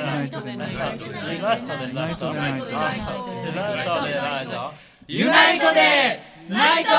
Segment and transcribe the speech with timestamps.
[0.00, 4.72] でナイトでナイトでナイトでナイトでナイト
[5.08, 6.90] ユナイトでナイト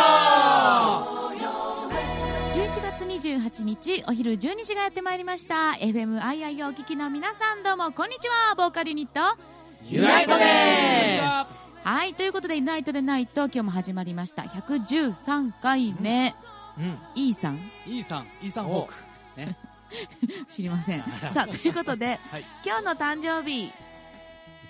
[2.54, 9.42] 11月28日お昼12時がやってまいりました FMII をお聞きの皆さんどうもこんにちはボーカルユニット
[9.84, 16.36] ユナイトですはいということでユナイトでナイト今日も始まりました113回目、
[16.78, 16.98] うん。
[17.16, 18.94] E さんイーさん、イーさんホーク。
[19.38, 19.58] ね。
[20.50, 21.04] 知りません。
[21.34, 22.46] さあということで、はい。
[22.66, 23.72] 今日の誕生日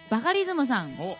[0.10, 1.00] バカリズムさん。
[1.00, 1.18] お。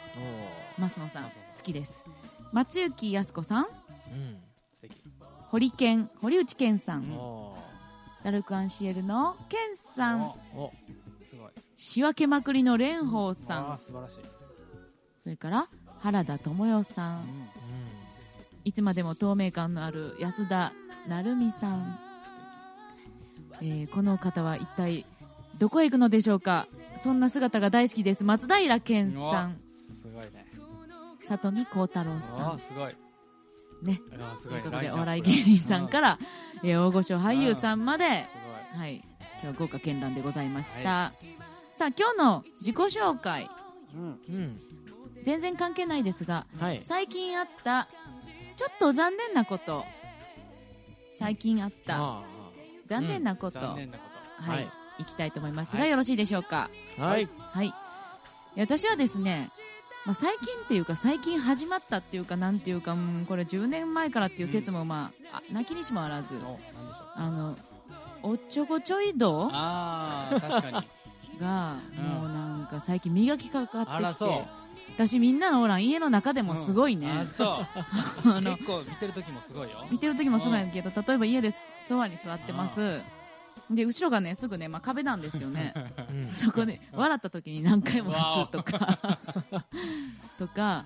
[0.80, 1.32] 増野さん好
[1.64, 2.04] きです。
[2.52, 3.68] 松雪靖子さん。
[4.12, 4.42] うん。
[4.74, 5.04] 素敵。
[5.50, 7.10] 堀健堀内健さん。
[7.12, 7.58] お。
[8.24, 9.60] ラルクアンシエルの健
[9.96, 10.22] さん。
[10.56, 10.74] お。
[11.30, 11.52] すごい。
[11.78, 13.78] 仕分けまくりの蓮舫さん。
[13.78, 14.20] 素晴らしい。
[15.18, 17.50] それから原田知世さん。
[18.64, 20.74] いつまでも透明感のある安田
[21.08, 22.00] 成美さん、
[23.62, 25.06] えーこの方は一体
[25.58, 26.68] どこへ行くのでしょうか？
[26.98, 28.24] そんな姿が大好きです。
[28.24, 29.60] 松平健さん。
[30.02, 30.48] すごいね。
[31.24, 32.96] 里見幸太郎さあんーすごい。
[33.84, 34.02] ね。
[34.20, 34.62] あーすごい。
[34.62, 36.20] ということでお笑い芸人さんから、
[36.64, 38.28] えー大御所俳優さんまで、
[38.74, 39.04] すはい、
[39.44, 41.14] 今日豪華絢爛でございました、
[41.74, 43.50] さあ今日の自己紹介。
[43.94, 44.60] うん。
[45.24, 46.82] 全然関係ないですがはい。
[46.84, 47.88] 最近あった
[48.56, 49.86] ちょっと残念なこと。
[51.14, 51.98] 最近あった。
[51.98, 52.24] あ
[52.92, 54.04] 残念なこと、ー残念なこ
[54.44, 54.52] と。
[54.52, 56.70] はい、い、きたいと思いますが、はいよろしいでしょうか？
[56.98, 57.30] はい。
[57.38, 57.74] はい
[58.58, 59.50] 私はですね、
[60.06, 67.12] まあ、最近っていうか最近始まったっていうかなんていうか、うん、これ10年前からっていう説もまあ、あ泣きにしもあらずお、なんでしょう。
[67.16, 67.58] あの
[68.24, 70.88] おっちょこちょい度ああ、確かに。
[71.40, 74.62] が、うんもうなんか最近磨きかかってきて。
[74.98, 77.44] 私みんなのおらん家の中でもすごいね、あ、そ
[78.26, 78.28] う。
[78.30, 79.86] あの結構見てる時もすごいよ。
[79.90, 81.52] 見てる時もそうなんやけど例えば家で
[81.88, 83.02] ソファに座ってます。
[83.70, 85.74] で後ろがねすぐね、まあ、壁なんですよね。
[86.10, 86.36] うん。
[86.36, 89.20] そこで笑った時に何回も打つとか。
[90.38, 90.86] とか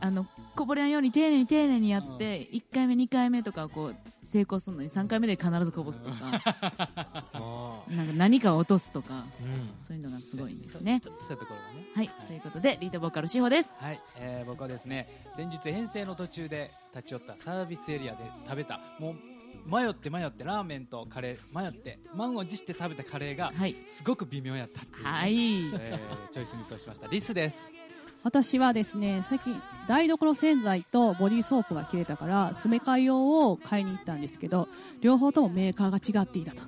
[0.00, 6.16] あのこぼれないように丁寧に丁寧にやって1回目2回目とかこう成功するのに3回目で必ずこぼすとか。
[7.32, 9.70] あなんか何かを落とすとかーうん。
[9.78, 11.00] そういうのがすごいんですね。
[11.00, 11.86] としたところがね。
[11.94, 12.10] はい。
[12.26, 13.76] ということでリードボーカル志保です。
[13.78, 23.76] はい、えー僕はですね前日遠征の途中で立ち寄ったサービスエリアで食べたもう迷って迷ってラーメンとカレー迷って満を持して食べたカレーがはい。
[23.86, 24.82] すごく微妙やった。
[24.82, 25.34] っていうね、はい。
[25.34, 27.06] えーチョイスミスをしました。
[27.08, 27.80] リスです。
[28.22, 34.68] 私はですね、最近、台所洗剤とボディーソープが切れたから、詰め替え用を買いに行ったんですけど、
[35.00, 36.62] 両方ともメーカーが違っていたと。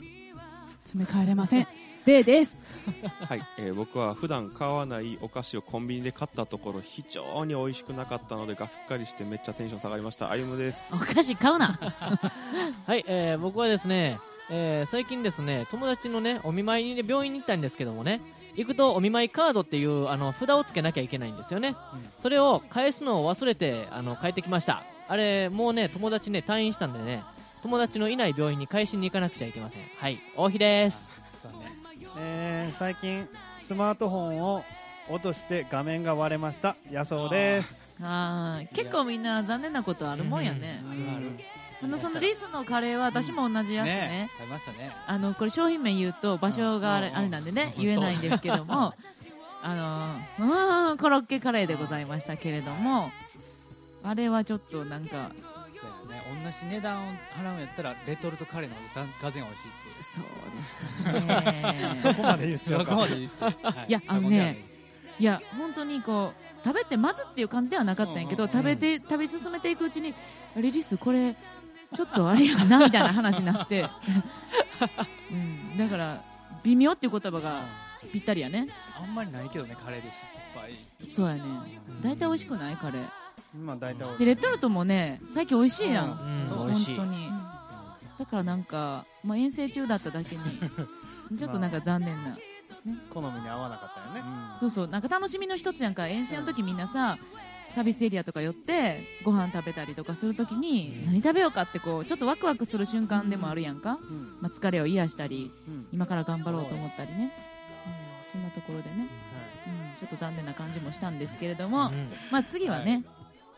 [0.85, 1.67] 詰め替えれません。
[2.05, 2.59] でです。
[3.29, 11.69] はい、えー僕は普段買わないお菓子をコンビニで買ったところ非常に美味しくなかったのでがっかりしてめっちゃテンション下がりました歩夢ですお菓子買うな
[12.87, 14.19] はい、えー僕はですね、
[14.51, 18.21] えー最近ですね、友達のね、お見舞いに病院に行ったんですけどもね、
[18.57, 21.77] 行くとお見舞いカードっていうあの札をつけなきゃいけないんですよね。
[22.17, 24.83] それを返すのを忘れてあの帰ってきました。
[25.09, 27.23] あれ、もうね、友達ね、退院したんでね、
[27.63, 29.83] 友達のいない病院に返しに行かなくちゃいけません。
[29.97, 31.22] はい、大日です。
[32.19, 33.29] えー最近
[33.61, 34.65] スマートフォンを
[35.09, 36.77] 落として画面が割れました。
[36.91, 37.99] 野草です。
[38.03, 38.75] あー。
[38.75, 41.31] 結構みんな残念なことあるもんやね、あるある
[41.83, 43.93] あのそのリスのカレーは私も同じやつね。
[43.93, 44.93] ね食べましたね。
[45.07, 47.17] あのこれ商品名言うと場所があれ,、うん。
[47.17, 47.75] あれなんでね。
[47.77, 48.95] うん言えないんですけども。
[49.65, 49.75] あ
[50.39, 53.13] のうーんコロッケカレーでございましたけれども。
[54.05, 55.31] あれはちょっとなんか
[55.69, 56.43] そうやね。
[56.45, 59.69] 同じ値段を払うんやったらレトルトカレーの方ががぜん美味しい
[60.03, 60.25] そう
[60.57, 61.95] でしたね。
[61.95, 63.55] そこまで言っちゃうそこまかで言って、はい。
[63.89, 64.65] いやあのね
[65.19, 68.65] いや本当にこう食べてまずっていう感じではなかったんやけど、うんうんうん。
[68.65, 70.15] 食べて食べ進めていくうちに
[70.57, 71.37] あれリスこれ
[71.93, 73.83] ちょっとあれやなみたいな話になって、
[75.31, 76.23] うん、だから
[76.63, 77.65] 微妙っていう言葉が
[78.13, 78.69] ぴったりやね。
[78.99, 80.25] あんまりないけどねカレーで失
[80.55, 80.73] 敗。
[81.05, 81.43] そうやね。
[82.03, 83.09] 大体美味しくないカレー。
[83.55, 86.49] まあ大体でレトルトもね最近美味しいやん、うん。
[86.49, 86.97] そう美味しい。
[86.97, 87.31] 本当に
[88.23, 90.43] だからなんか、まあ、遠征中だっただけに
[91.39, 92.39] ちょっとなんか残念な
[93.11, 94.23] 好みに合わなかったよね。
[94.61, 94.87] そうそう。
[94.87, 96.07] なんか楽しみの一つやんか。
[96.07, 97.19] 遠征の時みんなさ
[97.75, 104.39] サービスエリアとか寄ってご飯食べたりとかする時に何食べようかってこうちょっとワクワクする瞬間でもあるやんか、うん。
[104.41, 105.89] まあ、疲れを癒したりうん。
[105.93, 107.33] 今から頑張ろうと思ったりね、
[107.87, 109.09] うん、そんなところでね、
[109.67, 112.09] うん、ちょっと残念な感じもしたんですけれども、うん。
[112.31, 113.05] まあ、次はね、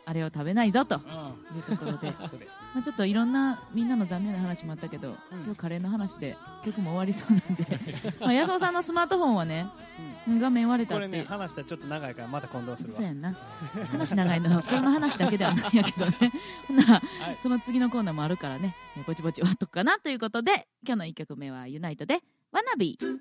[0.07, 1.57] あれを食べないぞとうん。
[1.57, 2.13] いうところで。
[2.75, 5.45] まあちょっといろんなみんなの残念な話もあったけど、うん。
[5.45, 7.81] 今日カレーの話で曲も終わりそうなんで。
[8.21, 9.67] まあ安尾さんのスマートフォンはね、
[10.29, 12.97] 画面割れたこれって、ね話したらちょっと長いからまた今度するわ。
[12.97, 13.35] そうやんな。
[13.91, 14.57] 話長いの。
[14.57, 16.33] はこの話だけではないんやけどね。
[16.69, 17.03] ほな、
[17.43, 22.23] その次のコーナーもあるからねえぼちぼち終わっとくかなということで今日の1曲目はユナイトで
[22.53, 23.19] 「ワナビー」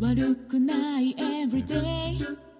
[0.00, 2.51] 悪くない everyday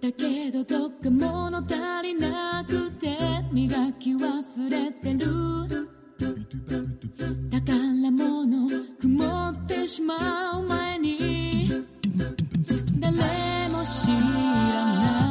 [0.00, 3.16] だけどどっか物足りなくて
[3.52, 5.26] 磨き忘れてる。
[7.50, 8.68] 宝物
[9.00, 11.84] 曇ってしまう前に。
[13.00, 15.21] 誰も知らない。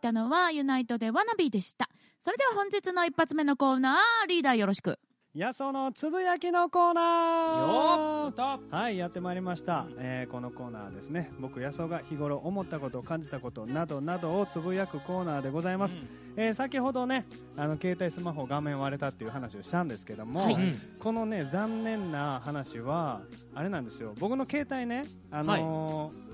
[0.00, 1.90] いたのはユナイトでワナビーでした。
[2.18, 4.98] それでは本日の一発目のコーナーリーダーよろしく。
[5.34, 8.24] やそのつぶやきのコーナー。
[8.24, 11.30] よーっはいやってまいりました、えーこのコーナーですね。
[11.38, 15.98] 僕やそが日頃思ったこと感じたことなどなどをつぶやくコーナーでございます、
[16.36, 17.26] えー先ほどね
[17.58, 20.54] あの携帯スマホ画面割れたっていう話をしたんですけども、はい。
[20.54, 20.78] うん。
[20.98, 23.20] このね残念な話は
[23.54, 24.14] あれなんですよ。
[24.18, 26.29] 僕の携帯ねあのー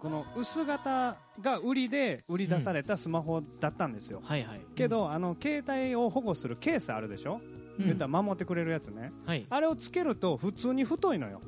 [0.00, 4.60] この薄型が売りで売り出されたスマホだったんですよ、はいはい。
[4.74, 7.40] けど、あの携帯を保護するケースあるでしょ、
[7.78, 7.84] うん。
[7.84, 9.12] 言ったら守ってくれるやつね。
[9.26, 9.46] はい。
[9.50, 11.42] あれをつけると普通に太いのよ。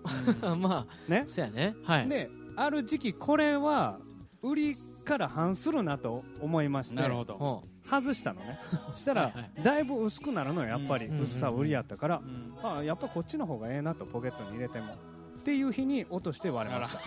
[0.56, 1.26] まあ、ね？
[1.28, 1.74] そうやね。
[1.84, 2.08] はい。
[2.08, 3.98] である時期これは
[4.42, 7.34] 売りから反するなと思いましてなるほど。
[7.34, 8.58] ほ外したのね。
[8.96, 11.20] したら、だいぶ薄くなるのよやっぱり、うん。
[11.20, 12.78] 薄さ売りやったから、うん。
[12.78, 14.94] あやっぱこっちの方がええなとポケットに入れても
[15.48, 16.98] っていう日に落として割れました。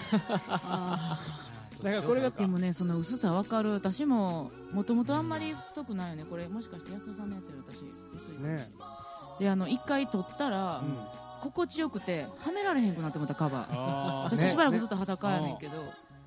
[1.80, 3.74] うだからこれがでもねその薄さわかる。
[3.74, 6.24] 私ももともとあんまり太くないよね。
[6.28, 7.82] これもしかして安田さんのやつより私
[8.16, 8.72] 薄いね。
[9.40, 10.84] であの一回取ったら、
[11.42, 14.24] 心地よくてはめられへんくなって思ったカバー。
[14.24, 14.50] 私ね。
[14.50, 15.84] しばらくずっと裸やねんけど、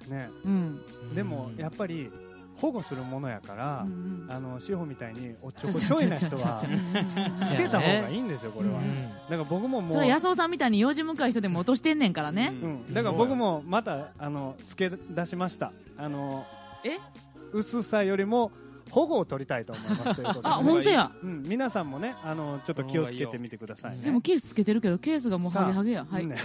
[0.06, 0.30] ね。
[0.44, 0.80] うん。
[1.16, 2.12] でもやっぱり
[2.56, 6.58] 保護するものやから、うんあの志保みたいにおっちょこちょいな人は
[7.38, 15.72] つけた方がいいんですよこれは、うんだから僕ももうそれ安尾さんみたいに用事向かい人でも落としてんねんからね、うん、だから僕もまたあの付け出しました。
[15.96, 16.46] あの
[16.84, 16.98] え？
[17.52, 18.50] 薄さよりも
[18.90, 21.10] 保護を取りたいと思いますということで、あ本当や。
[21.22, 24.04] うん、皆さんもねあのちょっと気をつけてみてくださいね。
[24.04, 26.06] でもケースつけてるけどケースがもうハゲハゲや。
[26.08, 26.36] はい、ね。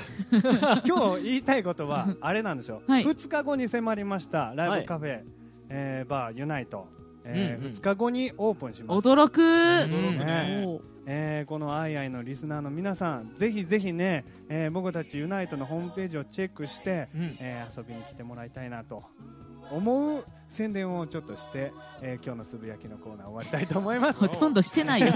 [0.85, 3.05] 今日言いたいことはあれなんですよ、 はい。
[3.05, 5.21] 2日後に迫りましたライブカフェ、
[5.69, 6.87] えーバーユナイト、
[7.23, 7.71] えーうんうん。
[7.73, 9.07] 2日後にオープンします。
[9.07, 9.41] 驚く。
[9.41, 11.43] うえ。
[11.43, 17.07] ーこの「アイアイ」のリスナーの皆さんぜひぜひね、えー僕たちユナイトのホームページをチェックして、
[17.39, 19.03] えー遊びに来てもらいたいなと
[19.71, 21.71] 思う宣伝をちょっとして、
[22.01, 24.19] えー今日のつぶやきのコーナー終わりたいと思います。
[24.19, 25.07] ほとんどしてないよ。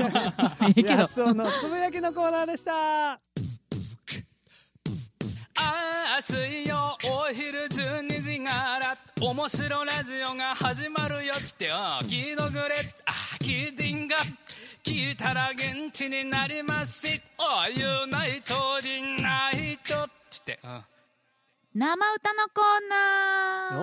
[0.67, 1.33] ええけど。
[1.33, 3.19] のつぶやきのコーナーでした
[5.73, 11.33] ああ水曜お昼12時から面白ラジオが始まるよ。
[11.35, 12.75] っつってよ聞いとくれ
[13.07, 14.17] あ聞いてんが。
[14.83, 17.07] 聞いたら元気になります。
[17.07, 18.53] しおユナイト
[18.83, 20.83] リナイトっつって、うん。
[21.73, 23.79] 生歌のコーナ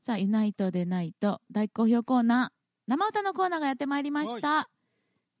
[0.00, 4.70] ーさあユナイトでないと大好評コーナー生歌のコーナーがやってまいりました。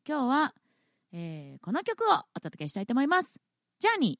[0.06, 0.54] 今日は、
[1.12, 3.38] えーこの曲をお届けしたいと思います。
[3.80, 4.18] ジャーニ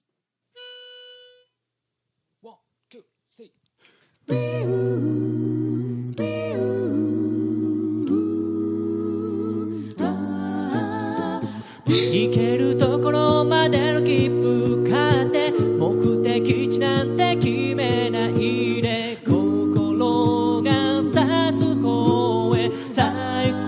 [12.13, 20.71] 行けるところまでの切符買って目的地なんて決めないで心が
[21.03, 21.11] 指
[21.57, 23.63] す方へ最高。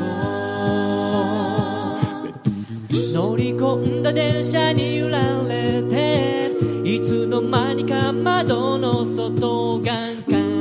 [3.12, 5.18] 乗り込んだ電車に揺ら
[5.48, 6.52] れて
[6.84, 10.53] いつの間にか窓の外眼下に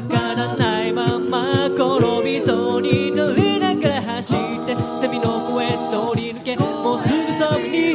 [0.00, 7.90] わからないまま転びそうになりながら走ってセミの声通り抜けもうすぐそこに。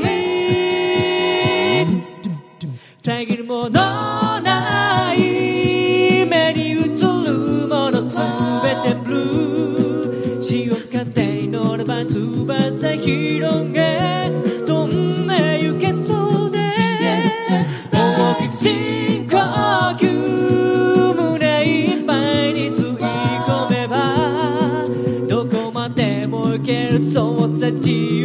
[3.00, 8.18] 遮るものない目に映るものす
[8.62, 8.96] べて。
[9.04, 10.42] ブルー。
[10.42, 14.45] 潮風に乗れば翼広げ。
[27.66, 28.25] そう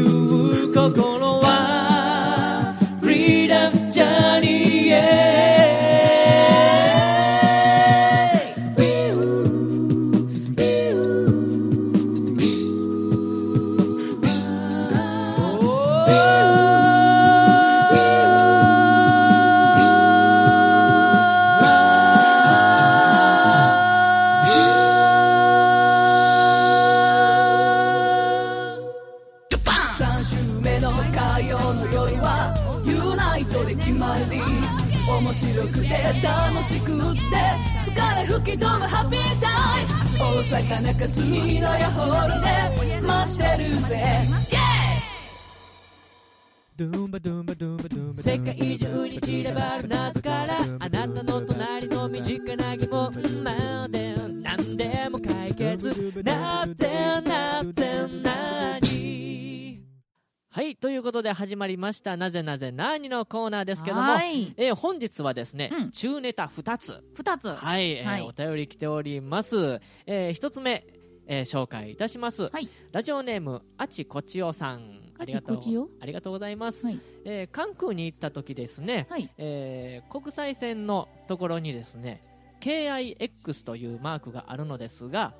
[60.52, 67.04] はい、ということで始まりました、なぜなぜなにのコーナーですけども、はいえー本日はですね、中ネタ2つ。
[67.14, 69.80] 2つはい、えーはいお便り来ております。
[70.06, 70.84] え1つ目、
[71.28, 72.50] えー紹介いたします。
[72.90, 75.12] ラジオネーム、あちこちおさん。
[75.18, 76.88] ありがとうあちこちおありがとうございます。
[77.24, 79.06] えー関空に行った時ですね、
[79.38, 82.22] えー国際線のところにですね、
[82.60, 85.32] KIX というマークがあるのですが、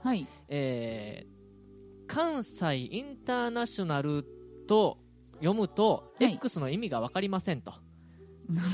[0.48, 1.40] えー
[2.06, 4.24] 関西インターナショナル
[4.66, 4.98] と
[5.40, 7.74] 読むと、X の意味が分かりませんと。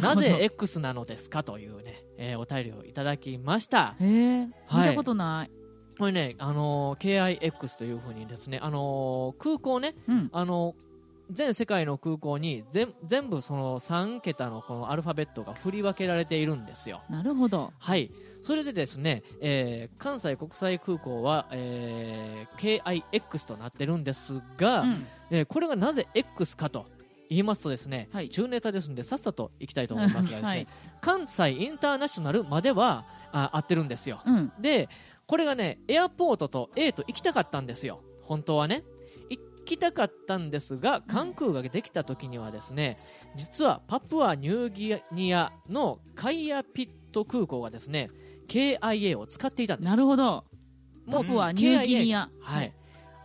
[0.01, 3.95] なぜ X なのですかというね、えーお便りをいただきました。
[4.01, 5.51] へえ見はいたことない、
[5.99, 9.95] これね、あのー KIX というふうにですね、あのー空港ね、
[10.33, 10.87] あのー
[11.33, 17.03] 全世界の空港に全全部その3桁のこのアルファベットが振り分けられているんですよ。
[17.11, 17.73] なるほど。
[17.81, 18.13] はい。
[18.47, 26.87] それでですね、えー関西国際空港は、えー KIX となってるんですが、うんえーこれがなぜ X かと
[27.29, 30.67] 言いますとですね、中ネタですのでさっさと行きたいと思いますがですね、はい
[31.01, 34.23] 関西インターナショナルまではあ合ってるんですよ。
[34.25, 34.89] うんで、
[35.27, 38.01] これがね、エアポートと A と行きたかったんですよ。
[38.23, 38.85] 本当はね。
[39.29, 42.99] 行きたかったんですが、関空ができた時にはですね、
[43.35, 48.09] 実はパプアニューギニアのカイアピット空港がですね、
[48.47, 49.91] KIA を使っていたんです。
[49.91, 50.45] なるほど。
[51.05, 52.73] もうパプアニューギニアはい。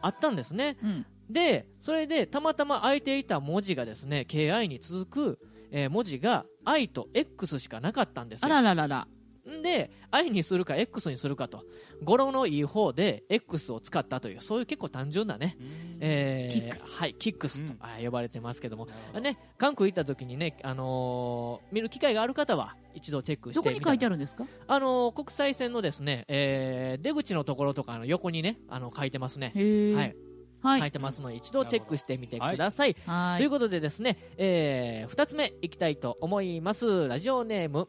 [0.01, 0.77] あったんですね。
[0.83, 5.39] うんで、それでたまたま空いていた文字がですね、KI に続く、
[5.71, 8.47] えー文字が I と X しかなかったんですよ。
[8.47, 9.07] あらららら。
[9.51, 11.63] んで、I にするか X にするかと、
[12.03, 15.58] 語呂のいい方で X を使ったという、そういう結構単純なね、
[16.00, 18.88] えーキックスはい、キックスと、あ呼ばれてますけども、
[19.22, 24.46] ね、韓国行った時にね、あのー見る機会がある方は一度チェックしてどこに書いてあるるんですか？
[24.67, 29.53] あのー国際線のですね、えー出口のところとかの横にね、あの書いてますね。
[29.55, 30.15] はい。
[30.63, 30.79] はい。
[30.81, 32.96] 書いてますので、一度チェックしてみてください。
[33.08, 33.38] はい。
[33.39, 37.08] ということでですね、えー、二つ目いきたいと思います。
[37.08, 37.88] ラジオネーム、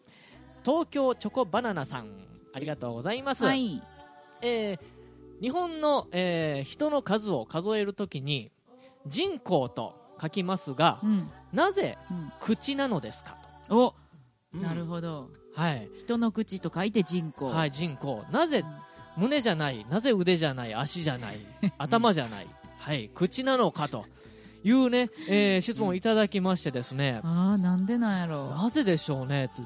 [0.65, 2.09] 東京チョコバナナさん。
[2.55, 3.45] ありがとうございます。
[3.45, 3.83] はい。
[4.43, 5.03] えー
[5.41, 8.53] 日本の、えー人の数を数えるときに、
[9.09, 11.01] 人口と書きますが、
[11.53, 11.99] なぜ
[12.41, 13.37] 口なのですか
[13.69, 13.93] お、
[14.53, 15.31] なるほど。
[15.57, 15.89] はい。
[15.97, 17.47] 人の口と書いて人口。
[17.47, 18.25] はい、人口。
[18.31, 18.65] なぜ
[19.17, 21.41] 胸じゃない、なぜ腕じゃない、足じゃない、
[21.77, 22.47] 頭じゃない、
[22.79, 24.05] はい、口なのかと
[24.63, 29.63] いうね、えー質問をいただきましてですね、ああ、なんでなんやろなぜでしょうねって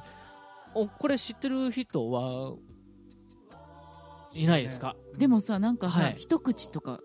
[0.77, 2.55] おこれ知ってる人は
[4.33, 7.01] いないですか、でもさ、なんかさ、はい一口とか、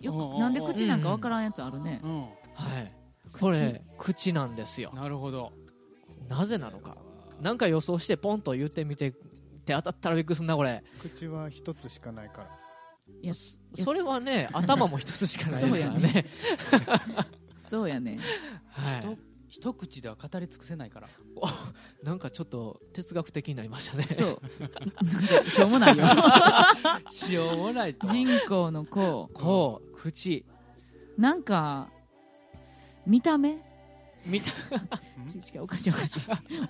[0.00, 2.00] ようんうんうんく、なんで口なんかわからんやつあるね。
[2.54, 2.92] はい。
[3.38, 4.92] これ、口なんですよ。
[4.94, 5.52] なるほど。
[6.28, 6.96] なぜなのか。
[7.40, 10.82] なんか予想してポンと言ってみて、って当たったらびっくりすんな、これ。
[11.00, 12.48] 口は一つしかないから
[13.22, 13.34] いや、
[13.74, 16.26] それはね、頭も一つしかないですからね。
[17.68, 18.18] そうやね。
[18.70, 18.98] はい。
[19.00, 19.18] 一
[19.50, 21.08] 一口では語り尽くせないから。
[22.04, 24.04] なんかちょっと哲学的になりましたね。
[24.04, 24.40] そう。
[24.60, 26.04] なんかしょうもないよ。
[27.10, 28.06] しょうもないと。
[28.06, 28.90] 人口の口。
[29.34, 30.46] こう、口。
[31.18, 31.90] なんか、
[33.06, 33.69] 見た目
[34.26, 36.20] 見た、違う、おかしいおかしい。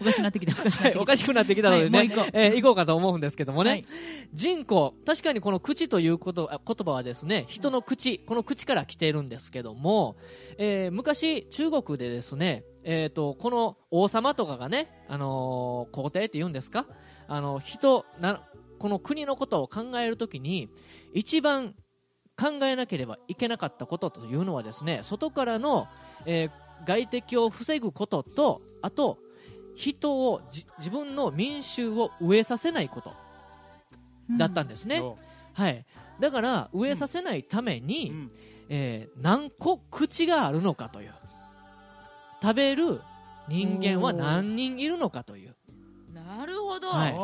[0.00, 0.88] おかしくなってきた、おかしくなってきた。
[0.88, 2.30] はいおかしくなってきたのでね、はい行こう。
[2.32, 3.84] えー行こうかと思うんですけどもね、はい
[4.32, 10.16] 人口、確かにこの口ということあ言葉はですね、人の口、この口から来ているんですけども、
[10.58, 16.86] えー昔、中国でですね、えー、とこの王様とかがね、あのー皇帝って言うんですか、
[17.26, 18.42] あの人な、
[18.78, 20.68] この国のことを考えるときに、
[21.12, 21.74] 一番
[22.40, 25.88] 考えなければいけなかったことというのはですね、外からの、
[26.24, 29.18] えー外敵を防ぐことと、あと、
[29.74, 33.12] 人をじ自分の民衆を飢えさせないこと
[34.36, 35.02] だったんですね、
[35.54, 35.86] はい、
[36.18, 38.12] だから飢えさせないために、
[38.68, 41.14] えー何個口があるのかという。
[42.42, 43.00] 食べる
[43.48, 45.54] 人間は何人いるのかという、
[46.14, 46.88] なるほど。
[46.88, 47.16] はい、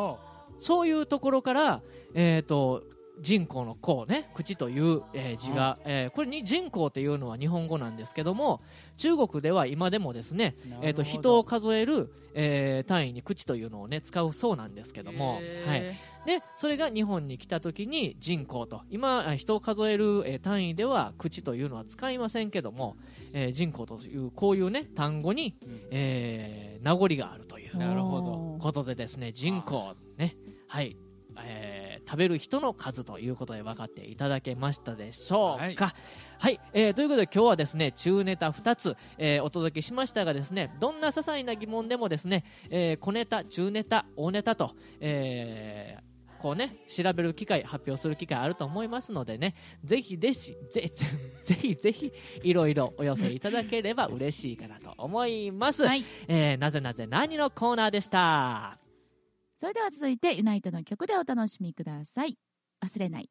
[0.59, 1.81] そういうところから、
[2.13, 2.83] えー、と
[3.21, 8.61] 人口の口ね口という、えー字が、えーこれに人口というのは日本語なんですけども
[8.97, 18.81] 中国では今でもですね、えー、と人を数える、えー単位に口というのをね使うそうなんですけども、はい、でそれが日本に来た時に人口と。
[18.89, 22.95] 今人を数える、えー単位では口というのは使いませんけども、
[23.33, 25.55] えー人口というこういうね単語に、
[25.91, 28.57] えー名残があるというなるほど。
[28.61, 30.37] ことでですね人口ね。
[30.67, 30.95] はい、
[31.45, 35.93] えー食べる人の数ということで分かっていただけましたでしょうか。
[36.39, 46.07] はい、えーということで今日はですね中ネタ2つ、えーお届けしましたがですねどんな些細な疑問でもですね、えー小ネタ中ネタ大ネタと、えー
[46.39, 50.91] こうね、調べる機会、発表する機会あると思いますのでね、ぜひぜひ、ぜぜ
[51.43, 52.11] ぜひぜひ、
[52.43, 55.83] いろいろお寄せいただければ嬉しいかなと思います。
[56.27, 58.86] えーなぜなぜ何のコーナーでした？
[59.59, 62.37] それでは続いてユナイトの曲でお楽しみください。
[62.85, 63.29] 忘れない。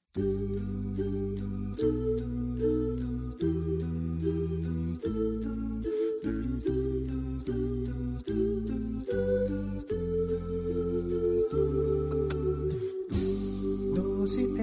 [13.95, 14.63] どうして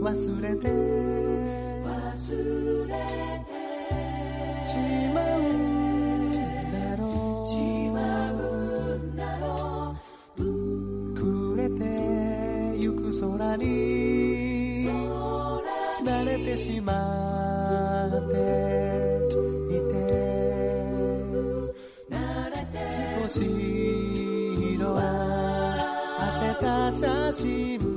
[0.00, 0.93] 忘れて
[13.56, 13.64] 空
[16.04, 18.34] 慣れてしまって
[19.70, 19.94] いて
[22.90, 23.40] 少し
[24.74, 25.00] 色あ
[26.40, 27.93] せた写真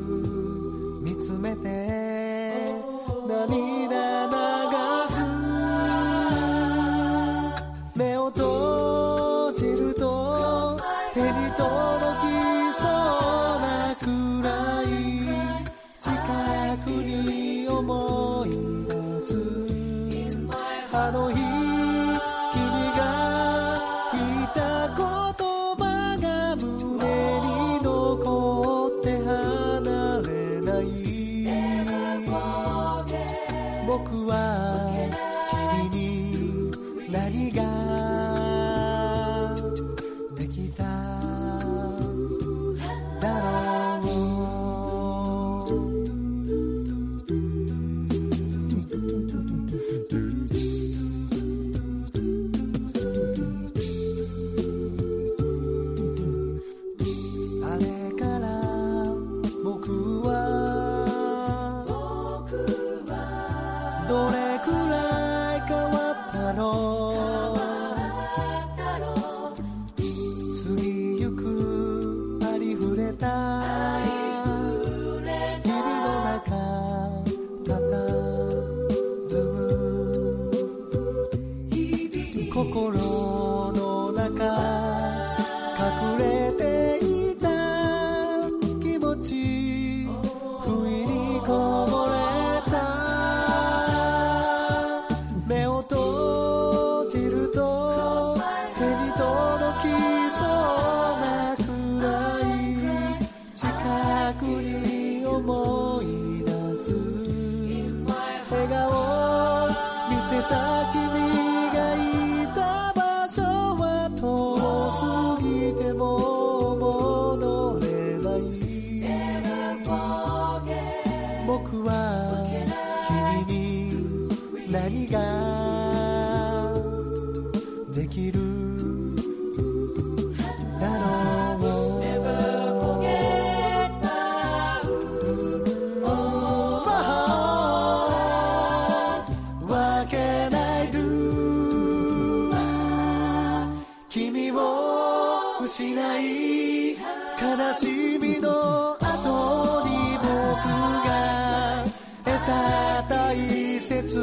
[154.04, 154.16] 切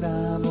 [0.00, 0.49] なもの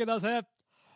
[0.00, 0.48] それだけ出せ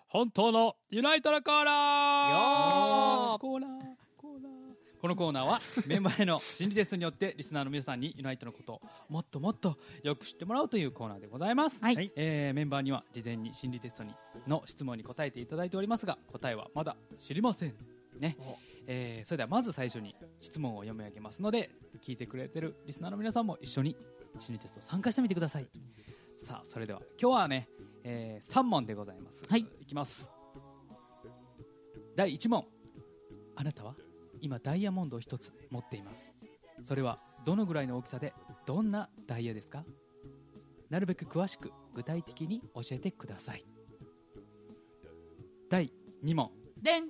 [0.08, 3.38] 本当のユナイトのコーナー。
[3.38, 3.70] コーナー
[4.16, 4.52] コーナー。
[5.00, 12.12] このコーナーは メンバーへの心理テストによってリスナーの皆さんにユナイトのことをもっともっとよく知ってもらうというコーナーでございます、はい。
[12.16, 14.14] えーメンバーには事前に心理テストに
[14.46, 17.74] の質問に答えていただいておりますが答えはまだ知りません
[18.18, 18.38] ね。
[18.86, 23.96] えーそれではまず最初に質問を読み上げますので聞いてくれてるリスナーの皆さんも一緒に
[24.38, 25.68] 心理テスト参加してみてください。
[26.38, 27.68] さあそれでは今日はね、
[28.04, 29.42] え3問でございます。
[29.48, 29.66] はい。
[29.80, 30.30] いきます。
[32.14, 32.66] 第1問。
[33.56, 33.96] あなたは
[34.40, 36.34] 今ダイヤモンドを1つ持っています。
[36.82, 38.34] それはどのぐらいの大きさで
[38.66, 39.84] どんなダイヤですか？
[40.90, 43.64] なるべく詳しく具体的に教えてください。
[45.70, 46.50] 第2問。
[46.82, 47.08] でん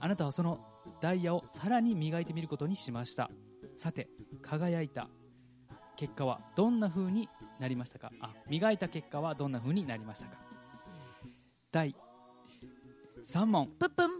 [0.00, 0.64] あなたはその
[1.02, 3.30] ダイヤをさらに磨いてみることにしました。
[3.76, 4.08] さて
[4.40, 5.10] 輝いた
[5.96, 8.10] 結果はどんな風になりましたか？
[8.20, 10.36] あ磨いた結果はどんな風になりましたか？
[11.72, 11.94] 第
[13.24, 13.68] 3問。
[13.78, 14.10] ぷっぷん。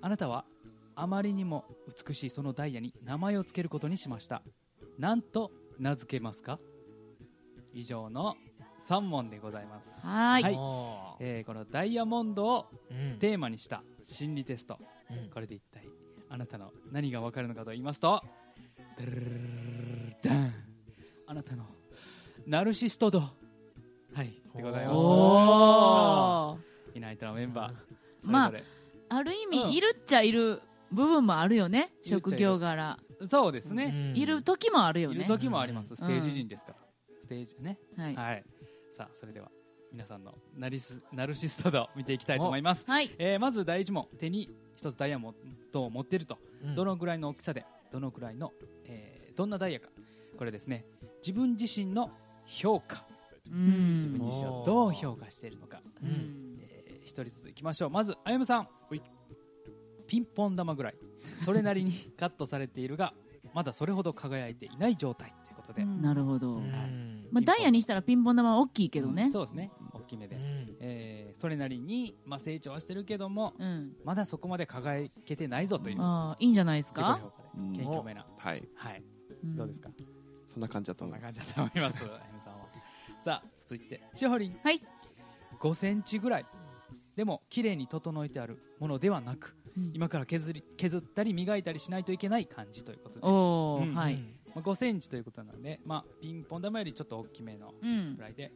[0.00, 0.44] あなたは
[0.94, 1.64] あまりにも
[2.06, 4.42] 美しいそのダイヤに名前を付けることにしました。
[4.98, 6.58] 何と名付けますか？
[7.72, 8.36] 以上の
[8.88, 9.90] 3問でございます。
[10.06, 10.54] はーい。
[10.54, 13.18] はえーこのダイヤモンドをうん。
[13.18, 14.78] テーマにした心理テスト、
[15.10, 15.30] うん。
[15.30, 15.88] これで一体
[16.28, 18.22] あなたの何が分かるのかと言いますと
[18.98, 19.40] ドゥルルルルル
[20.10, 20.54] ルダン
[21.26, 21.64] あなたの
[22.46, 24.32] ナルシスト度はい。
[24.54, 26.56] でございま
[26.92, 26.96] す。
[26.96, 27.74] いないとのメンバー。
[28.24, 28.52] そまあ
[29.08, 29.50] ある意うん。
[29.68, 30.60] 味いるっちゃいる
[30.92, 32.98] 部分もあるよね職業柄。
[33.20, 35.16] れそうですね、うんいる時もあるよね。
[35.16, 36.76] いる時もあります、ステージ人ですから、
[37.20, 37.78] ステージね。
[37.96, 38.14] はい。
[38.14, 38.44] はい。
[38.92, 39.50] さあそれでは
[39.90, 43.14] 皆さんのナリスナルシスト度見ていきたいと思います、はい。
[43.18, 45.34] えーまず第一問手に一つダイヤモン
[45.72, 46.74] ドを持っていると、うん。
[46.74, 48.52] どのぐらいの大きさでどのぐらいの、
[48.84, 49.88] えーどんなダイヤか。
[50.38, 50.84] これですね。
[51.20, 52.12] 自分自身の
[52.46, 53.04] 評価。
[53.46, 56.58] う自分ん自身をどう評価しているのか、うん。
[56.60, 57.90] えー一人ずついきましょう。
[57.90, 58.68] まずあゆむさん。
[60.06, 60.94] ピンポン玉ぐらい。
[61.44, 63.12] それなりにカットされているが
[63.54, 66.56] まだそれほど輝いていない状態ということで、なるほど。
[66.56, 67.28] うん。
[67.30, 69.30] まあダイヤにしたらピンポン玉は大きいけどね。
[69.32, 69.70] そうですね。
[69.92, 70.76] 大きめで、うん。
[70.80, 73.96] えーそれなりに、まあ、成長はしてるけどもうん。
[74.04, 77.20] まだそこまで輝けてないぞというああいいんじゃないですか？
[77.76, 78.24] 謙虚めな。
[78.38, 78.66] はい。
[78.76, 79.02] はい。
[79.42, 79.56] うん。
[79.56, 79.90] どうですか？
[80.48, 82.04] そんな感じだと思い感じだと思います
[83.24, 84.02] さあ続いて。
[84.14, 84.58] しほりん。
[84.62, 84.82] はい。
[85.58, 86.46] 5センチぐらい。
[87.16, 89.92] でも綺麗に整えてあるものではなく、うん。
[89.94, 94.22] 今から削り削ったり磨いたりしないといけない感じということで、まおおうんはい。
[94.54, 98.52] あ、5センチということなので、まあ、ピンポン玉よりちょっと大きめのうんぐらいで、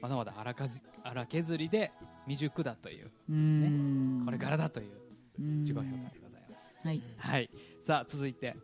[0.00, 1.90] まだまだ荒削荒削りで
[2.28, 3.10] 未熟だという。
[3.28, 4.22] うーん。
[4.24, 4.92] これからだという
[5.40, 5.60] うん。
[5.62, 7.02] 自己評価でございます、はい。
[7.16, 8.54] はい、さあ続いて。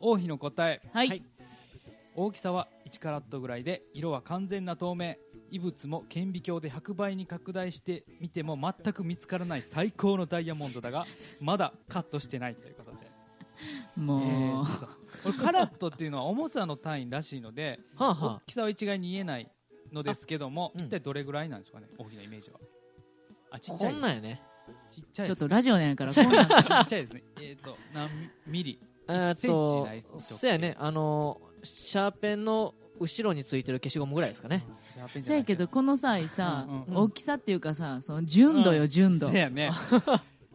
[0.00, 1.22] 王妃の答え、はい
[2.16, 5.14] 大きさは1カラットぐらいで色は完全な透明。
[5.50, 11.06] 異物も顕微鏡で100倍に拡大してみても全く見つからない最高のダイヤモンドだが
[11.38, 12.96] まだカットしてないということで、
[13.96, 14.64] えもう
[15.22, 19.48] これカラットっていうのは重さの単位らしいのではあは大きさは一概に言えない
[19.92, 20.80] のですけども、うん。
[20.86, 22.58] 一体どれぐらいなんですかね大きなイメージは。
[23.50, 23.92] あちあっちゃい。
[23.92, 24.42] こんなんやね。
[24.90, 27.22] ちっちゃいですちょっとラジオなんやからこんなん ちっちゃいですね。
[27.40, 28.10] えっ、と何
[28.46, 28.80] ミリ？
[29.06, 30.74] えーっ1センチとないですそうやね。
[30.78, 34.66] あのシャーペンの後ろについてる消しゴムぐらいですかね。
[35.20, 39.30] せやけどこの際さ大きさっていうかさその純度よ純度。
[39.30, 39.72] せやね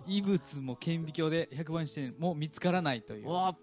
[0.08, 3.30] 異物も顕微鏡で100倍にしても見つからないという。
[3.30, 3.56] わ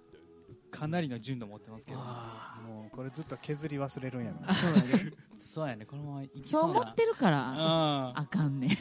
[0.71, 1.99] かなりの純度持ってますけど。
[2.01, 2.61] あ。
[2.67, 4.39] もうこれずっと削り忘れるんやろ。
[4.55, 5.87] そうやでそうやね。
[5.87, 7.59] このままいきそう思ってるからうん
[8.19, 8.71] あかんねん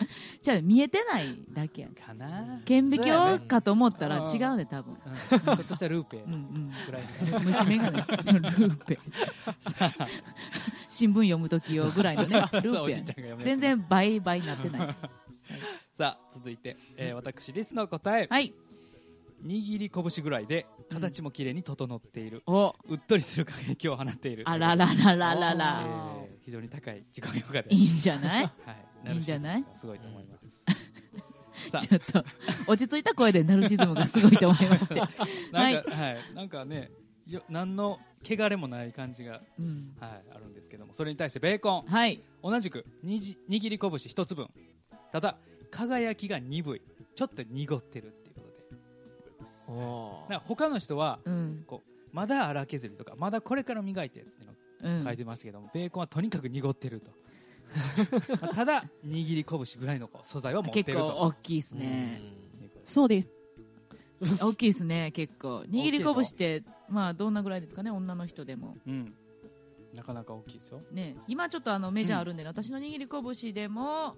[0.42, 1.92] じゃあ見えてないだけやん。
[1.94, 2.60] かな。
[2.64, 4.94] 顕微鏡ねかと思ったらうん違うね多分。
[4.94, 5.40] うん。
[5.40, 6.18] ちょっとしたルーペ。
[6.18, 6.72] うんうん。
[6.86, 7.02] ぐらい
[7.44, 7.96] 虫眼鏡。
[7.98, 8.98] ルーペ。
[10.88, 14.96] 新聞読む時用ぐらいのねルーペ全然倍倍になってない。
[15.96, 18.52] さあ続いて、えー私リスの答え、はい。
[19.44, 22.74] 握り拳ぐらいで形も綺麗に整っている、お。
[22.88, 24.42] うっとりする輝きを放っている。
[24.46, 28.44] あらららららえらー非常に高い自己評価でいいんじゃない？
[28.44, 29.64] はいいいんじゃない？
[29.80, 32.24] すごいと思います、さ あちょっと
[32.66, 34.94] 落ち着いた声でナルシズムがすごいと思いますって。
[35.00, 35.10] なんか、
[35.52, 35.82] ははい。
[36.32, 36.90] い、なんかね、
[37.26, 39.94] よ何の汚れもない感じが、うん。
[39.98, 42.22] はい、あるんですけども、それに対してベーコン、はい。
[42.42, 44.48] 同じくにじ握り拳一つ分、
[45.12, 45.36] ただ
[45.70, 46.82] 輝きが鈍い、
[47.14, 51.64] ちょっと濁ってるっていうことで、おなんか他の人はうん。
[51.66, 54.54] こうまだ荒削りとか、まだこれから磨いてっていうの
[54.98, 55.04] うん。
[55.04, 57.10] 書いてましたけども、ベーコンはとにかく濁ってると。
[58.40, 61.12] まあただ握り拳ぐらいのこう素材は持って結ると。
[61.12, 62.20] 構大きいですね。
[62.84, 63.30] そうです。
[64.40, 65.64] 大きいですね結構。
[65.68, 68.76] 握り拳ってまあどんなぐらいですかね女の人でも。
[68.86, 69.14] うん、
[69.94, 70.82] なかなか大きいですよ。
[70.92, 71.16] ね。
[71.28, 73.08] 今ちょっとあのメジャーあるんでね、私の握り
[73.42, 74.16] 拳でも、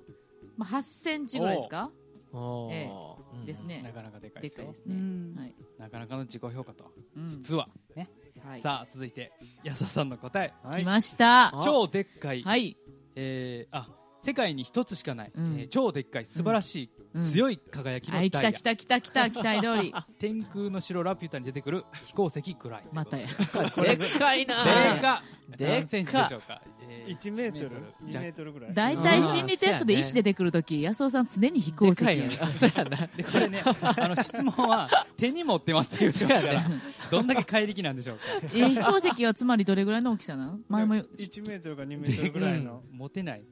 [0.56, 1.90] まあ、8センチぐらいですか？
[2.32, 2.90] おえ
[3.34, 3.44] うん。
[3.44, 3.82] ですね。
[3.82, 4.64] なかなかでかいですよ。
[4.66, 5.34] でっかいですね、うん。
[5.38, 5.54] はい。
[5.78, 7.28] なかなかの自己評価と、うん。
[7.28, 8.08] 実はね、
[8.44, 11.56] はい、さあ続いて安田さんの答え、来ました。
[11.56, 12.76] あ超でっかい、はい、
[13.14, 15.56] えーあ世界に一つしかない、うん。
[15.58, 17.24] えー超でっかい素晴らしい、うん。
[17.24, 19.94] 強い輝きのはいダイヤ、来た来た来た来た期待通り。
[20.18, 23.26] 天空の城ラピュタに出てくる飛行石ぐらいまたや。
[23.26, 24.64] でっかいな。
[24.64, 27.70] でかでっか何センチでしょうか、えー1メートル
[28.04, 28.74] ？2じゃメートルぐらい。
[28.74, 32.26] 大体心理テストで石出てくるとき、安尾さん常に飛行でかいよ。
[32.40, 33.08] あそうやな。
[33.16, 36.62] でこれねあの質問は手に持ってますって言ってますから
[37.10, 38.22] どんだけ怪力なんでしょうか？
[38.42, 40.60] えー飛行石はつまりどれぐらいの大きさなの？
[40.68, 42.82] 前も1メートルか2メートルぐらいの。
[42.90, 43.42] うん持てない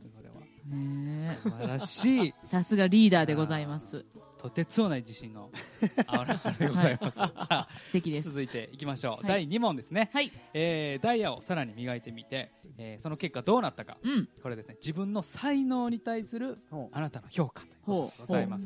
[0.66, 2.28] ね素晴らしい。
[2.28, 4.04] えさすがリーダーでございます。
[4.38, 5.50] とてつもない自信の。
[6.06, 8.30] あらでございます、さあ素敵です。
[8.30, 9.46] 続いていきましょう、はい。
[9.46, 10.32] 第2問ですね、はい。
[10.54, 14.28] えーダイヤをさらに磨いてみて、えーその結果どうなったか、うん。
[14.42, 14.76] これですね。
[14.80, 16.58] 自分の才能に対する
[16.92, 18.64] あなたの評価というほことでございます。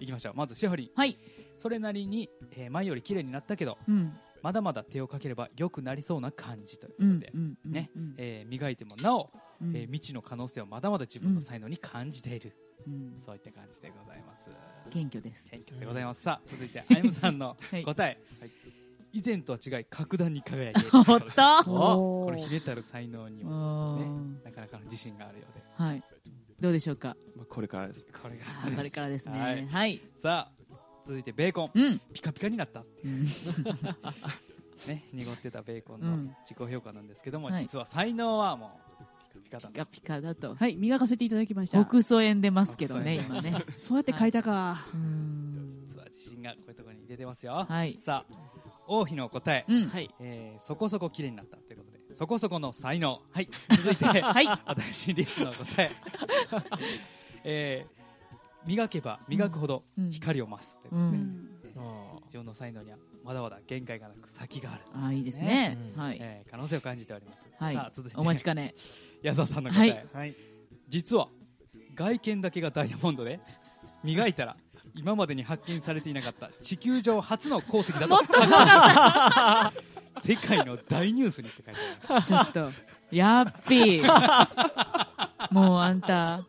[0.00, 0.34] いきましょう。
[0.34, 1.16] まずシェホリンはい。
[1.56, 4.12] それなりに、えー前より綺麗になったけどうん。
[4.42, 7.32] まだまだ手をかければ良くなりそうな感じというこうんとで、
[7.64, 8.44] ね。
[8.46, 9.76] 磨いてもなお、うん。
[9.76, 13.20] えー未知の可能性をまだまだ自分の才能に感じている、うん。
[13.24, 14.50] そういった感じでございます。
[14.90, 15.44] 謙虚です。
[15.44, 17.82] 謙虚でございます、さあ続いてあゆむさんの はい。
[17.84, 18.18] 答え、
[19.12, 20.90] 以前とは違い格段に輝いている。
[20.96, 25.64] おっとおこれ秘めたる才能におも、ねー、なかなかの自信があるようで。
[25.74, 26.02] はい。
[26.60, 27.16] どうでしょうか？
[27.36, 27.88] まあこれから。
[27.88, 29.40] ですこれがあこれからですね。
[29.40, 29.66] はい。
[29.66, 30.00] はい。
[30.16, 30.58] さあ
[31.04, 32.00] 続いてベーコン、うん。
[32.12, 32.84] ピカピカになった。
[33.04, 33.24] うん。
[34.86, 36.36] ね濁ってたベーコンのうん。
[36.42, 37.62] 自己評価なんですけども、はい。
[37.62, 38.87] 実は才能はもう
[39.48, 40.54] ピカピカだピカピカだと。
[40.54, 41.78] はい磨かせていただきました。
[41.78, 43.64] 極素縁出ますけどね今ね。
[43.76, 45.68] そうやって書いたか、うん。
[45.86, 47.98] 実は自信がこういうところに出てますよ、はい。
[48.02, 48.34] さあ
[48.86, 49.88] 王妃の答え、うん。
[49.88, 50.14] はい。
[50.20, 51.98] えーそこそこ綺麗になったということで。
[52.14, 53.20] そこそこの才能。
[53.32, 53.48] はい。
[53.76, 54.46] 続いて、はい。
[54.66, 55.90] 私リスの答え、
[57.44, 57.98] えー
[58.66, 60.10] 磨けば磨くほどうん。
[60.10, 61.57] 光を増すといううこと
[62.26, 65.78] 自分の才能にはまだまだ限界がなく先がある、あいいですね。
[65.96, 66.02] うん。
[66.02, 66.18] はい。
[66.20, 67.74] えー可能性を感じております、はい。
[67.74, 68.16] さあ続いて。
[68.18, 68.74] お待ちかね。
[69.22, 70.06] 安田さんの答え、はい。
[70.12, 70.36] はい。
[70.88, 71.28] 実は
[71.94, 73.40] 外見だけがダイヤモンドで
[74.04, 74.56] 磨いたら
[74.94, 78.08] 今までに発見されていなかった地球上初の鉱石だと。
[78.08, 78.34] もっと
[80.24, 82.26] 世界の大ニュースにって書いてある。
[82.26, 82.72] ちょっと
[83.10, 84.08] やっぴー。
[85.52, 86.44] もうあんた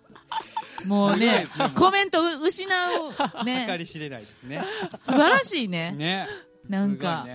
[0.85, 3.13] もうねコメントう失う
[3.43, 4.61] 計ねり知れないですね。
[5.05, 5.93] 素晴らしいね。
[5.93, 6.27] ね。
[6.67, 7.27] なんか。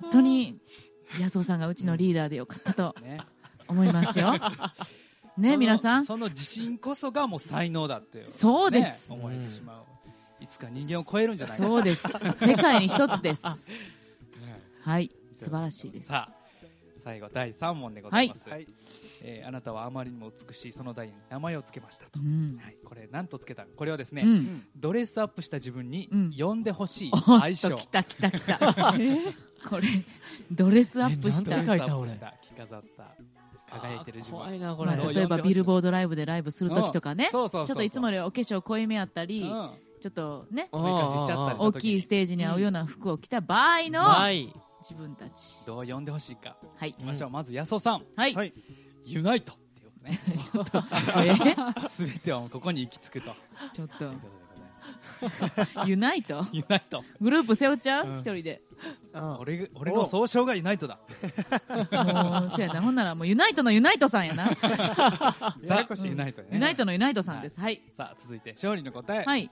[0.00, 0.58] 本当に
[1.20, 3.18] 安尾さんがうちのリーダーでよかったとね。
[3.68, 4.34] 思いますよ。
[5.36, 6.06] ね皆さん。
[6.06, 9.10] その自信こそがもう才能だってそうです。
[9.10, 9.84] ね思えてしまう。
[10.40, 11.64] いつか人間を超えるんじゃないか。
[11.64, 12.02] そうです。
[12.40, 13.44] 世界に一つです。
[13.46, 13.52] ね。
[14.82, 15.10] はい。
[15.34, 16.08] 素晴らしいです。
[16.08, 16.35] さあ
[17.06, 18.66] 最後第3問でございます、はい。
[19.22, 22.58] えーあなたはあまりにも美しいそのダイヤに名前を付けましたと、うん。
[22.60, 24.66] はい、これ何と付けたこれはですね、うん。
[24.76, 26.34] ドレスアップした自分にうん。
[26.36, 27.12] 呼んでほしい。
[27.40, 28.32] 愛称、ときたきた。
[28.32, 28.66] き たこ
[29.78, 29.86] れ
[30.50, 32.18] ドレスアップしえたなんて書いた俺着
[32.58, 33.14] 飾った。
[33.70, 34.40] 輝いてる自分。
[34.40, 35.14] 怖いな、こまあれ。
[35.14, 37.26] 例えばビルボードライブでライブするときとかね。
[37.26, 37.66] ちょそうそうそう。
[37.68, 39.70] そうっといつもよりお化粧濃いめあったりうん。
[40.00, 40.80] ちょっとねあー。
[40.80, 44.52] おめかししちゃったり大きいステージに合うような服を着た場合のはい。
[44.88, 45.64] 自分たち。
[45.66, 46.56] どう呼んでほしいか。
[46.76, 46.90] はい。
[46.90, 48.02] いきましょう、まず安尾さん。
[48.14, 48.34] はい。
[48.34, 48.54] はい。
[49.04, 49.52] ユナイト。
[49.52, 50.78] っていうことねちょっと。
[51.84, 51.88] え？
[51.90, 53.34] すべてはここに行き着くと。
[53.72, 54.12] ちょっと。
[55.86, 56.46] ユナイト？
[56.52, 57.02] ユナイト。
[57.20, 58.10] グループ背負っちゃう？
[58.10, 58.16] うん。
[58.16, 58.62] 一人で。
[59.12, 61.00] うん俺俺の総称がユナイトだ。
[61.68, 62.80] もうそうやな。
[62.80, 64.44] ほんならもうユナイトのユナイトさんやな。
[65.64, 66.50] ややこしいユナイトね。
[66.52, 67.58] ユナイトのユナイトさんです。
[67.58, 67.82] はい。
[67.90, 69.50] さあ続いて勝利の答え、はい。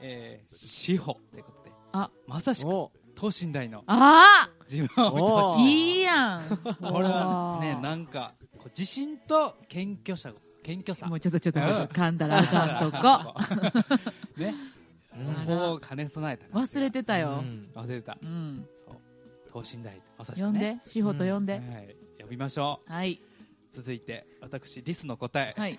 [0.00, 1.70] えー、志保ということで。
[1.92, 2.10] あ。
[2.26, 2.68] まさしく。
[2.68, 3.84] お等身大の。
[3.86, 6.58] あ自分を置いてほおしいいいやん。
[6.80, 8.34] これはねなんか
[8.76, 10.32] 自信と謙虚さ。
[10.62, 11.06] 謙虚さ。
[11.06, 14.00] もうちょっとちょっと噛んだらあかんとこ。
[14.40, 14.54] ね。
[15.16, 15.46] うん。
[15.46, 17.40] 両方を兼ね備えた忘れてたよ。
[17.40, 17.70] うん。
[17.74, 18.18] 忘れてた。
[18.20, 18.66] うん。
[18.84, 19.64] そう。
[19.64, 20.90] 等身大まさしく呼んねで。
[20.90, 21.54] 志保と呼んで。
[21.54, 21.96] はい。
[22.24, 25.78] 呼びましょはい、う続いて私リスの答え、はい、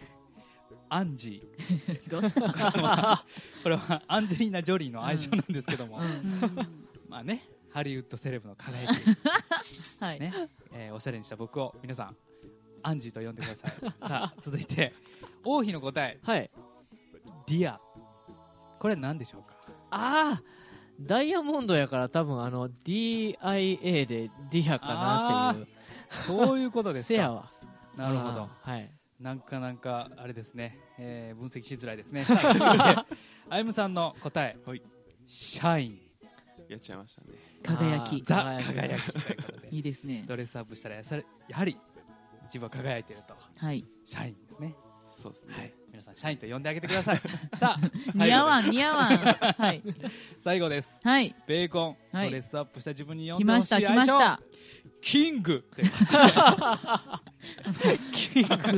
[0.90, 2.10] アンジー。
[2.10, 3.24] どうした？
[3.64, 6.85] これはアンジェリーナ・ジョリーの愛称なんですけども、うん
[7.16, 8.92] まあねハリウッドセレブの輝き、
[10.04, 10.34] はい、ね。
[10.74, 12.18] えーおしゃれにした僕を皆さん
[12.84, 13.72] アンジーと呼んでください。
[14.06, 14.94] さあ続いて
[15.46, 16.20] 王妃の答え。
[16.24, 16.52] はい。
[17.48, 17.80] ディア。
[18.80, 19.56] これは何でしょうか？
[19.92, 20.44] ああ
[21.00, 25.68] ダイヤモンドやから多分あの DIA でディアかなっていう。
[26.26, 27.08] そういうことですか。
[27.16, 27.50] せやわ。
[27.96, 28.50] なるほど。
[28.62, 28.92] はい。
[29.22, 32.26] なんかなんかあれですね、えー分析しづらいですね。
[32.26, 33.16] さあということで
[33.50, 34.82] あゆむさんの答え、はい。
[35.28, 36.05] シャイン
[36.70, 37.28] やっちゃいましたね。
[37.64, 38.24] 輝き。
[38.24, 38.36] ザ。
[38.38, 38.66] 輝き。
[38.74, 39.12] 輝き。
[39.12, 40.26] ということでいいですね。
[40.28, 41.78] ドレスアップしたらやさやはり
[42.46, 43.36] 自分は輝いていると。
[43.58, 43.86] はい。
[44.06, 44.76] シャインですね。
[45.10, 45.74] そうですね、はい。
[45.92, 47.18] 皆さんシャインと呼んであげてください。
[47.58, 47.80] さあ
[48.14, 49.18] 似合わん似合わん。
[49.18, 49.82] はい。
[50.44, 51.00] 最後です。
[51.04, 51.36] はい。
[51.48, 52.30] ベーコン、はい。
[52.30, 54.18] ドレスアップした自分に呼ん来ましでほしい愛称。
[54.18, 54.42] た来ました。
[55.02, 55.64] キング。
[55.72, 55.90] ってク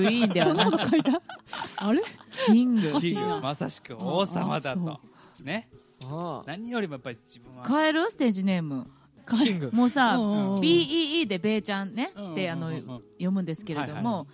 [0.04, 1.22] イーンではそんななくこと書いた？
[1.78, 2.04] あれ？
[2.46, 3.02] キング。
[3.02, 3.42] キング。
[3.42, 5.02] まさしく王様だあと
[5.42, 5.70] ね。
[5.74, 5.78] あ
[6.46, 7.66] 何よりもやっぱり自分は。
[7.68, 8.10] 変える？
[8.10, 8.88] ステージネーム。
[9.30, 9.70] あキング。
[9.74, 12.12] もうさ BEE でベイちゃんね？
[12.32, 14.28] ってあの読むんですけれどはいはも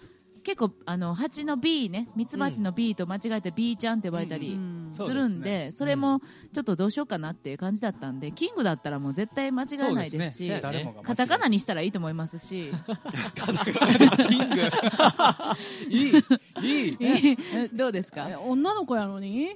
[0.44, 2.10] 結構あの蜂の B ね？
[2.18, 4.84] ミツバチの B と間違えて B ちゃんって呼ばれたりうん。
[4.94, 6.20] するんでそれも
[6.54, 10.52] ちょっとどうしようかなっていう感じだったんでキングだったらもう絶対間違えないですし
[11.02, 12.70] カタカナにしたらいいと思いますし。
[13.36, 14.62] カタカナでキング。
[15.90, 16.10] い
[16.90, 16.98] い。
[17.00, 17.38] いい。
[17.74, 18.30] どうですか？
[18.30, 19.56] え女の子やのに？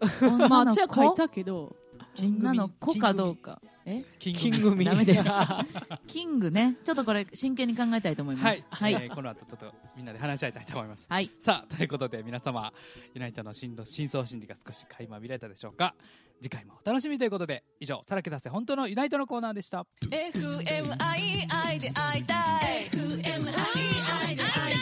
[0.00, 1.76] まあ女の私は書い子たけど
[2.14, 3.60] キング女の子かどうか。
[3.88, 4.02] え？
[4.18, 5.24] キキングミダメです。
[6.08, 6.76] キングね。
[6.82, 8.46] ちょっとこれ真剣に考えたいと思います。
[8.46, 8.92] はい、はい。
[8.94, 11.06] えーこの後ちょっとみんなで話し合いたいと思います。
[11.08, 11.30] はい。
[11.38, 12.72] さあということで皆様
[13.14, 15.94] ユナイトの真の深層心理が少し垣間見られたでしょうか。
[16.42, 19.86] 次回もお楽しみということで以上さらけ出せ本当のユナイトのコーナーでした。
[20.02, 22.34] FMI で会いた
[22.68, 22.88] い。
[22.90, 24.76] FMI で会いたい。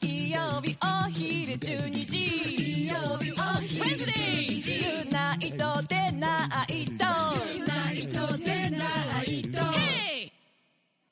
[0.00, 2.18] 水曜日お昼12時。
[2.18, 3.23] 水曜日
[6.54, 7.04] でナイト
[7.52, 9.58] ユナイトでナイト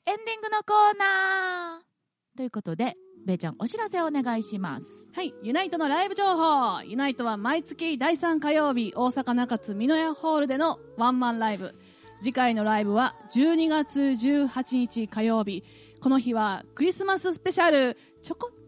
[0.05, 4.87] エンディングのコーナーということで、べーちゃんお知らせお願いします。
[5.13, 6.81] はい、ユナイトのライブ情報。
[6.83, 11.75] ユナイトは毎月第3火曜日、大阪中津美濃屋ホールでのワンマンライブ。
[12.21, 15.65] 次回のライブは12月18日火曜日。
[15.99, 18.62] この日はクリスマススペシャル、ちょこっと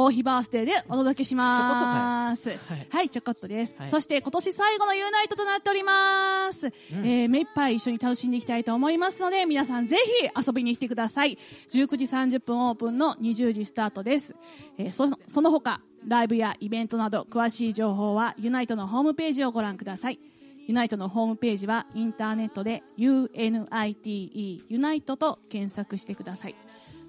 [0.00, 2.50] 大日バースデーでお届けします。
[2.88, 3.74] はい、ちょこっとです。
[3.76, 6.68] はいそして今年最後のユナイトとなっております。
[6.92, 11.36] えー目いっぱい一緒に楽しんでいきたいと思いますので、皆さんぜひ遊びに来てください。
[11.72, 14.36] 19時30分オープンの20時スタートです。
[14.78, 20.20] えーそのその他、ライブやイベントなど詳しい情報はユナイトのホームページをご覧ください。
[20.68, 26.54] ユナイトのホームページはインターネットで UNITE ユナイトと検索してください。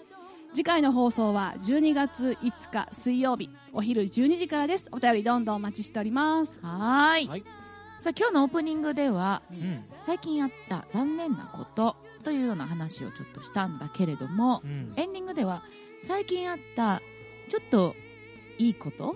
[0.53, 4.89] 次回の放送は12月5日水曜日お昼12時からです。
[4.91, 6.59] お便りどんどんお待ちしております。
[6.61, 7.60] はーい。
[8.01, 9.83] さあ、今日のオープニングでは、うん。
[9.99, 14.93] 最近あった残念なことというような話をちょっとしたんだけれども、うん。
[14.95, 15.63] エンディングでは
[16.03, 16.99] 最近あった
[17.47, 17.95] ちょっと
[18.57, 19.15] いいこと、ほう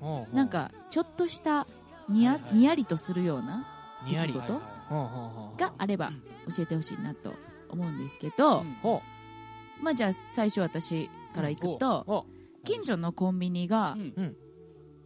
[0.00, 1.68] ほうなんかちょっとした
[2.08, 3.64] にや,、にやりとするような
[4.10, 6.10] 出来事ほうほうほうがあれば
[6.56, 7.32] 教えてほしいなと
[7.68, 9.02] 思うんですけど、ほ
[9.80, 12.26] まあじゃあ最初私からいくと、
[12.64, 13.96] 近所のコンビニが、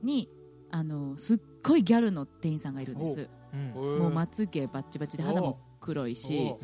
[0.03, 0.31] に
[0.71, 3.57] あのすっごいギャルの店員さんがいるんです、う。
[3.57, 3.99] ん。
[3.99, 6.55] もうまつげバッチバチで肌も黒いし、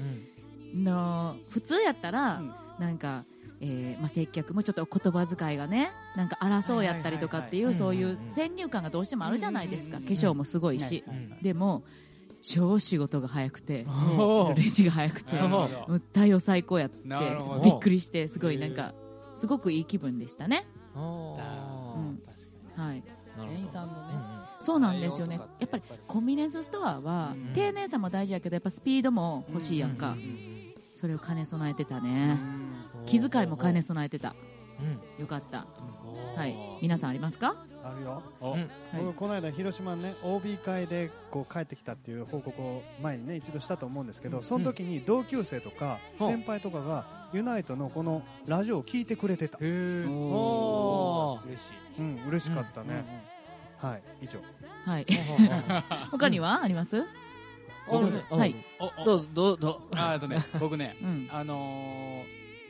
[0.74, 2.42] の普通やったら、
[2.78, 3.24] なんか、
[3.60, 11.04] えーまあ、接客もちょっと言葉遣いがねなんか荒そうやったりとかっていう、そういう先入観がどうしてもあるじゃないですか、化粧もすごいし、
[11.42, 11.84] でも
[12.42, 13.86] 超仕事が早くて
[14.56, 15.34] レジが早くて
[16.12, 16.98] 対応最高やって
[17.64, 18.94] びっくりしてすごいなんか
[19.36, 20.66] すごくいい気分でしたね。
[20.94, 21.02] うん。
[22.76, 23.02] はい。
[23.36, 24.05] 店員さんのね、
[24.66, 25.40] そうなんですよね。
[25.60, 30.16] やっぱりコンビニエンスストアは、丁寧さも大事やけど、やっぱスピードも欲しいやんか。
[30.92, 32.36] それを兼ね備えてたね。
[33.04, 34.34] 気遣いも兼ね備えてた。
[35.18, 35.66] よかった。
[36.34, 36.56] はい。
[36.82, 37.54] 皆さんありますか？
[37.84, 38.68] あるよ、はい。
[38.98, 46.24] 僕この間広島のね OB 会でこう帰ってきたっていう報告を前にね一度したと思うんですけど、その時に同級生とかう。
[46.24, 49.58] ん先輩とかがユナイトのこのラジオを聞いてくれてた。
[49.58, 51.46] おー。
[51.46, 51.72] 嬉しい。
[52.00, 53.04] うん嬉しかったね、
[53.78, 54.40] はい以上
[54.86, 55.06] はい。
[56.10, 56.62] 他には？
[56.62, 57.04] あります？
[57.88, 58.56] はい。
[58.78, 59.04] おお。
[59.04, 59.82] どうぞどうぞ。
[59.96, 61.28] ああとね 僕ね、うん。
[61.30, 62.24] あの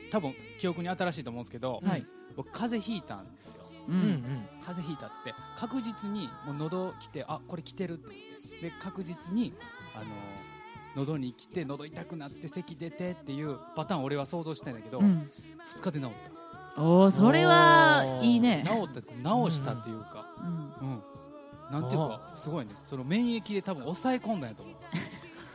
[0.09, 2.05] ー、多分記憶に新しいと思うんですけど、はい。
[2.35, 4.47] 僕風邪ひいたんですよ、うん。
[4.61, 5.33] 風邪ひいたっつって。
[5.57, 8.13] 確実にもう喉来てあこれ来てるって。
[8.13, 9.53] 言ってで確実に
[9.95, 10.07] あのー
[10.95, 15.29] 喉に来て喉痛くなって咳出てっていうパターン俺は想像してんだけど、うん。
[15.75, 16.09] 2日で治っ
[16.75, 16.81] た。
[16.81, 18.63] おー、それはいいね。
[18.65, 20.45] 治った治したっていうか、うん。
[20.47, 21.03] うん
[21.71, 22.71] なんていうかすごいね。
[22.85, 24.75] その免疫で多分抑え込んだんやと思う。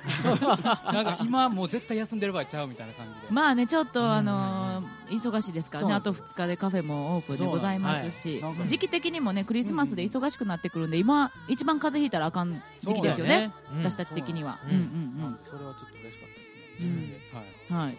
[0.93, 3.27] なんか今もう絶対休んでる場合ちゃうみたいな感じで。
[3.31, 5.95] まあね、ちょっとあのー忙しいですからね。
[5.95, 13.53] あとそうなんです2日でカフェもオープンでございますし時期的にもね、クリスマスで忙しくなってくるんで、今、一番風邪ひいたらあかん時期ですよね。
[13.83, 14.59] 私たち的には。
[14.67, 14.79] ううんん。
[14.79, 16.85] うんそれはちょっと嬉しかったですね。
[16.85, 16.87] うん。
[16.87, 17.21] 自分で。
[17.33, 17.97] はい。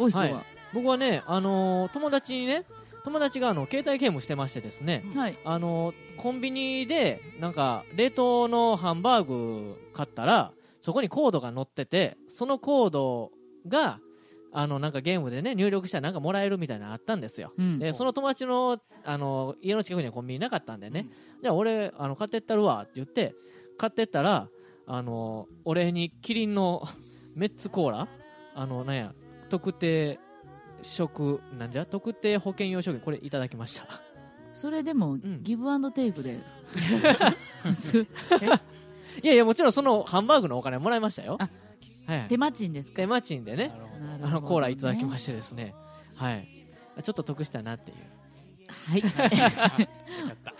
[0.00, 0.08] うん。
[0.18, 0.30] はい。
[0.30, 0.44] は、はい。
[0.74, 2.64] 僕はね、あのー友達にね、
[3.04, 5.38] 友達があの携帯ゲームしてましてですね、はい。
[5.44, 13.32] あのーコンビニでなんか冷凍のハンバーグ買ったらそこにコードが載っててそのコード
[13.66, 13.98] が
[14.52, 17.78] あのなんかゲームでね入力したらなんかもらえるみたいなのあったんですよ、うん。
[17.78, 21.08] でその友達のあの家の近くにはコンビニなかったんでね、
[21.42, 23.34] じゃあ俺あの買ってったるわって言って
[23.78, 24.48] 買ってったら
[24.86, 26.82] あの俺にキリンの
[27.34, 28.08] メッツコーラ
[28.54, 29.14] あのなんや
[29.48, 30.20] 特定
[30.82, 31.86] 食なんじゃ？
[31.86, 33.86] 特定保険用食品これいただきました。
[34.54, 36.40] それでも、ギブアンドテイクで、
[37.62, 38.06] 普通？
[39.22, 41.38] いやいやもちろんそのハンバーグのお金もらいましたよ。
[42.06, 42.28] はい。
[42.28, 42.96] 手間賃ですか？
[42.96, 43.68] 手間賃でね。
[43.68, 44.20] なるほどね。
[44.22, 45.74] あのコーラいただきましてですね。
[46.16, 46.48] はい。
[47.02, 47.96] ちょっと得したなっていう。
[48.68, 49.88] はい。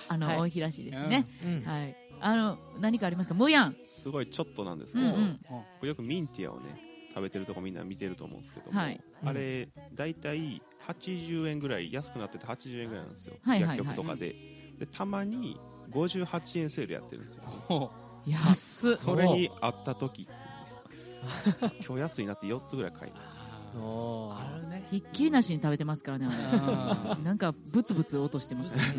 [0.08, 0.38] あの、はい。
[0.38, 1.26] 大平氏ですね。
[1.44, 1.62] うん。
[1.64, 1.96] はい。
[2.20, 3.34] あの、何かありますか？
[3.34, 3.76] むやん。
[3.86, 5.40] すごいちょっとなんですけど、うんうん。
[5.80, 6.80] 僕よくミンティアをね
[7.14, 9.00] 食べてるとこみんな見てると思うんですけども、はい。
[9.24, 13.78] あれ大体80円ぐらい安くなってて80円ぐらいなんですよ、はいはいはい。
[13.78, 14.34] 薬局とかで。
[14.78, 15.60] でたまに
[15.90, 18.96] 58円セールやってるんですよ、ね、安っ。
[18.96, 21.76] それにあった時っていうね。
[21.86, 28.78] 今日安いなって4つぐらい買いますあるねひっきりなしに食べてますからねあれなんかブツブツ落としてますね。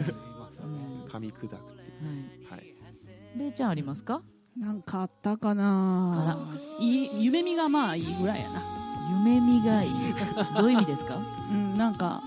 [1.09, 2.75] 噛み砕くっていう、はい。
[3.37, 4.23] べーちゃんありますか？
[4.59, 6.37] なんかあったかな。
[6.79, 8.61] いい夢見がまあいいぐらいやな。
[9.25, 9.89] 夢見がいい。
[10.57, 11.17] どういう意味ですか？
[11.51, 12.21] うん、なんか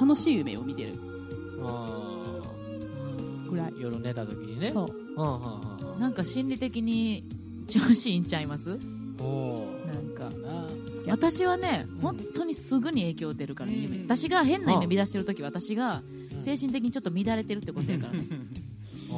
[0.00, 0.94] 楽しい夢を見てる。
[3.48, 3.74] ぐらい。
[3.78, 4.70] 夜寝た時にね。
[4.70, 4.86] そう。
[4.88, 7.24] うんうんうんなんか心理的に
[7.66, 8.68] 調子いいんちゃいます？
[8.68, 8.78] なん
[10.14, 10.30] か。
[11.08, 14.02] 私はね、本当にすぐに影響出るからね、夢。
[14.02, 16.02] 私が変な夢見出してる時私が
[16.42, 18.24] 精神的にちょっと乱れてるってことやからね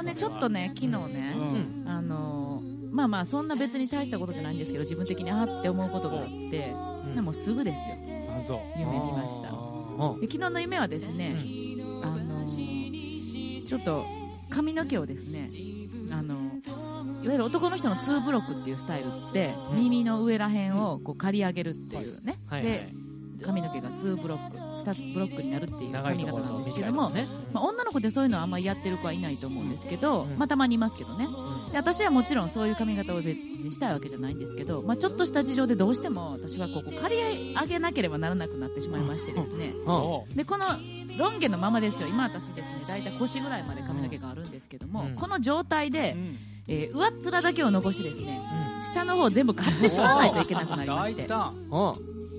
[0.00, 1.34] ほんでちょっとね昨日ね、
[1.86, 6.74] あのーまあまあそんな別に大したことじゃないんですけど自分的にあって思うことがあって、
[7.14, 8.62] でもすぐですよ。
[8.78, 9.50] 夢見ました。
[10.18, 11.36] で昨日の夢はですね、
[12.02, 14.06] あのーちょっと
[14.48, 15.48] 髪の毛をですね
[16.10, 16.34] あの
[17.22, 22.72] いわゆる男の人の2ブロックっていうスタイルって、耳の上らへんをこう刈り上げるっていうね、はいはい。
[22.72, 22.92] で
[23.44, 27.26] 髪の毛が2ブロック2つブロックになるっていう髪型なんですけども、ね。
[27.52, 31.28] まあ、女の子でそういうのはあんまりやってる子はいないと思うんですけど、まあ、たまにいますけどね、
[31.70, 39.74] で私はもちろんそういう髪型を別にしたいわけじゃないんですけど、まあ、ちょっとした事情でどうしても私はここ刈り上げなければならなくなってしまいましてですね、
[40.34, 40.66] でこの
[41.18, 42.08] ロン毛のままですよ。
[42.08, 46.16] 今私ですね大体腰ぐらいまで髪の毛があるんですけども、この状態で、
[46.68, 48.40] えー上っ面だけを残しですね、
[48.84, 51.26] 下の方全部刈ってしまわないといけなくなりまして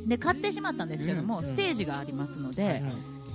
[0.05, 2.83] で買ってしまったんですけども、ステージがありますので、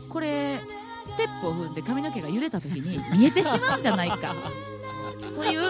[0.09, 0.61] これ
[1.07, 4.35] ステップを踏んで髪の毛が揺れた時に見えてしまうんじゃないか。
[5.37, 5.61] という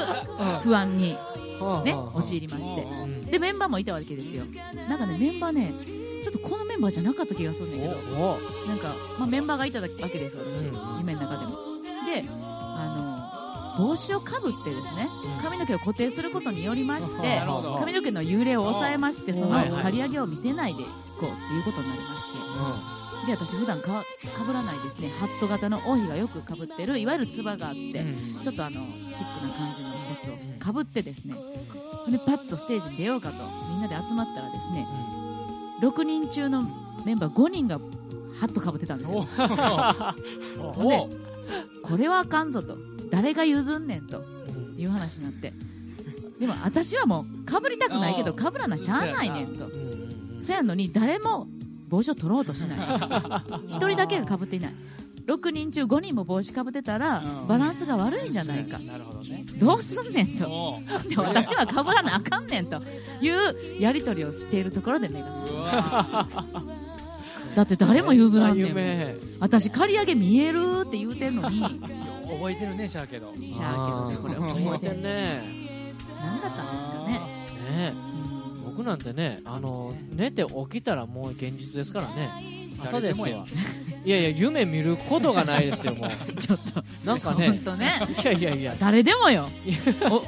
[0.63, 1.17] 不安に、
[1.85, 2.87] ね、陥りまして。
[3.31, 4.45] でメンバーもいたわけですよ。
[4.89, 5.73] なんかねメンバーね
[6.25, 7.93] ちょっとこのメンバーじゃなかった気がするんだけど。
[8.67, 10.65] なんか、まあ、メンバーがいたわけです私、
[11.01, 11.67] 夢の中でも。
[12.07, 13.06] であの
[13.79, 15.09] 帽子をかぶってですね
[15.43, 17.43] 髪の毛を固定することによりまして
[17.79, 20.87] 髪の毛の幽霊を抑えましてその刈り上げを見せないでい
[21.19, 24.05] こうっていうことになりまして、で私普段か
[24.37, 28.05] かぶらないですねハット型の王妃がよくかぶってるいわゆるつばがあって、
[28.43, 31.35] ちょっとあのシックな感じのやつをかぶってですね
[32.11, 33.37] でパッとステージに出ようかと
[33.71, 34.87] みんなで集まったらですね、
[35.83, 36.63] 6人中の
[37.05, 37.79] メンバー5人が
[38.39, 39.27] ハットかぶってたんですよ。
[40.79, 41.09] で
[41.83, 42.77] これはあかんぞと
[43.17, 44.23] 誰が譲んねんと
[44.77, 45.55] いう話になって。
[46.39, 49.71] でも私はもうかぶりたくないけどかぶらなしゃあないねんと。
[50.43, 51.49] そやのに誰も
[51.89, 52.79] 帽子を取ろうとしない。
[53.73, 54.75] 1人だけがかぶっていない。
[55.27, 58.79] 6人中5人も帽子かぶってたらバランスが悪いんじゃないか。
[59.59, 60.79] どうすんねんと。
[61.09, 62.83] で私はかぶらなあかんねんと。
[63.23, 66.87] いうやり取りをしているところで目が覚めました
[67.57, 71.81] だって誰も譲らんねん私刈り上げ見えるって言うてんのに
[72.37, 75.43] 覚えてるねシャーけどシャーけどねこれ覚えてんね。
[76.21, 77.21] 何だったんですかね。
[77.77, 77.93] ね
[78.65, 82.69] 僕なんてねあの寝て起きたらもう現実ですからね。
[82.83, 83.27] 朝ですわ。
[83.27, 83.47] 誰でも
[84.05, 86.11] いやいや夢見ることがないですよもう。
[86.39, 86.83] ちょっと。
[87.05, 88.01] なんかね本当ね。
[88.23, 88.77] いやいやいや。
[88.79, 89.49] 誰でもよ。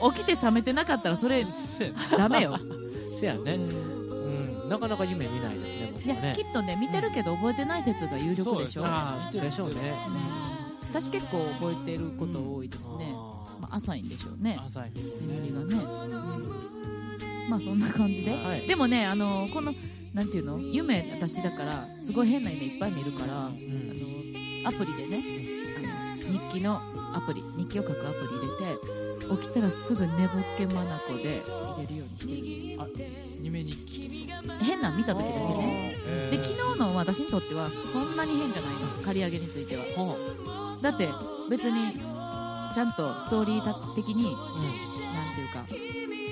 [0.01, 1.47] お起きて覚めてなかったらそれ
[2.17, 2.59] ダメよ。
[3.19, 3.55] せやね。
[3.55, 3.89] うん。
[4.69, 9.75] なかなか夢見ないですね僕きっとね見てるけど覚えてない説が有力でしょああでしょうね
[10.91, 13.13] 私結構覚えてること多いですね、
[13.61, 14.59] まあ、浅いんでしょうね。
[14.61, 14.93] 浅い
[15.27, 15.77] 眠りがね、
[17.49, 18.67] まあそんな感じで、はい。
[18.67, 19.75] でもねあのこの
[20.15, 20.59] なんていうの？
[20.59, 23.53] 夢私だからすごい変な夢いっぱい見るから、あの
[24.69, 25.23] アプリでね
[25.77, 26.81] あの日記の
[27.15, 32.39] アプリ日記を書くアプリ入れて起きたらすぐ寝ぼけまなこで入れるようにしてる。
[32.89, 34.09] んです夢日記。
[34.61, 35.95] 変なん見た時だけね。
[36.07, 36.39] へー。
[36.39, 39.05] で昨日の私にとってはそんなに変じゃないの。
[39.05, 39.85] 刈り上げについては
[40.83, 41.09] だって
[41.51, 41.93] 別に
[42.75, 44.35] ちゃんとストーリー的に、
[45.15, 45.65] なんていうか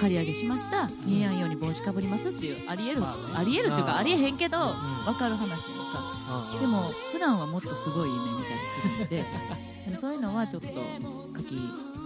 [0.01, 4.59] 刈り上げしました見えやんように帽子かぶりますっていうありえる、ありえるっていうかありえへんけど、
[5.05, 5.87] 分かる話やん。
[5.93, 11.55] か、でも普段はもっとすごい夢見たりするのでそういうのはちょっと書き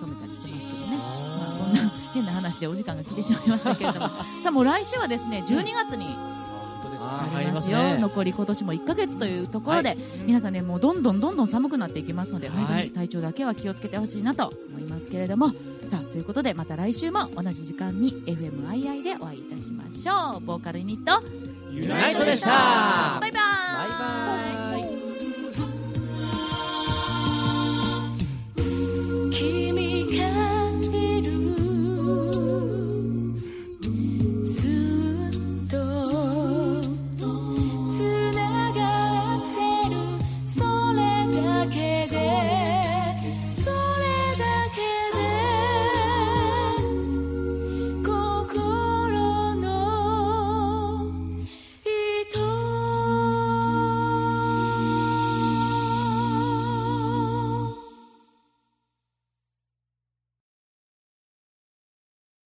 [0.00, 4.08] 留めたりしてますけどね、まあ、こんな変な話でお時間が来てしまいましたけれども。
[4.42, 6.06] さあもう来週はですね12月に
[7.34, 7.98] ありますよね。
[7.98, 9.98] 残り今年も1ヶ月というところで、はい。
[10.26, 12.56] 皆さんねもうどんどんどんどん寒くなっていきますので、はい。
[12.56, 15.50] 本当に体調だけは気をつけてほしいなと思いますけれども。
[15.90, 20.40] さあということでまた来週も同じ時間に FMII でお会いいたしましょう。
[20.40, 21.22] ボーカルユニット
[21.72, 23.18] ユナイトでした。
[23.20, 24.72] バイバーイ。
[24.72, 24.89] バイバイ